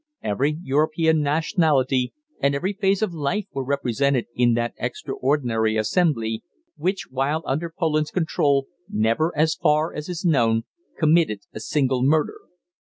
Every 0.23 0.57
European 0.63 1.21
nationality 1.21 2.11
and 2.39 2.55
every 2.55 2.73
phase 2.73 3.03
of 3.03 3.13
life 3.13 3.45
were 3.53 3.63
represented 3.63 4.25
in 4.35 4.55
that 4.55 4.73
extraordinary 4.79 5.77
assembly, 5.77 6.41
which, 6.75 7.09
while 7.11 7.43
under 7.45 7.69
Poland's 7.77 8.09
control, 8.09 8.65
never, 8.89 9.31
as 9.37 9.53
far 9.53 9.93
as 9.93 10.09
is 10.09 10.25
known, 10.25 10.63
committed 10.97 11.41
a 11.53 11.59
single 11.59 12.01
murder. 12.01 12.39